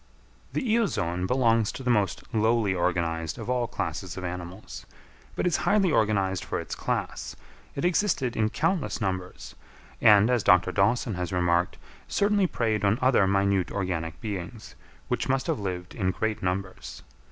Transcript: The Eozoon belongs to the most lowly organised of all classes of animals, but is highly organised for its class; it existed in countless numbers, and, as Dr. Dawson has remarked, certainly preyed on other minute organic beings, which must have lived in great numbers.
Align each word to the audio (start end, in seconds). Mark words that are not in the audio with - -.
The 0.53 0.63
Eozoon 0.63 1.27
belongs 1.27 1.71
to 1.73 1.83
the 1.83 1.91
most 1.91 2.23
lowly 2.33 2.73
organised 2.73 3.37
of 3.37 3.51
all 3.51 3.67
classes 3.67 4.17
of 4.17 4.23
animals, 4.23 4.87
but 5.35 5.45
is 5.45 5.57
highly 5.57 5.91
organised 5.91 6.43
for 6.43 6.59
its 6.59 6.73
class; 6.73 7.35
it 7.75 7.85
existed 7.85 8.35
in 8.35 8.49
countless 8.49 8.99
numbers, 8.99 9.53
and, 10.01 10.31
as 10.31 10.41
Dr. 10.41 10.71
Dawson 10.71 11.13
has 11.13 11.31
remarked, 11.31 11.77
certainly 12.07 12.47
preyed 12.47 12.83
on 12.83 12.97
other 12.99 13.27
minute 13.27 13.69
organic 13.71 14.19
beings, 14.19 14.73
which 15.07 15.29
must 15.29 15.45
have 15.45 15.59
lived 15.59 15.93
in 15.93 16.09
great 16.09 16.41
numbers. 16.41 17.03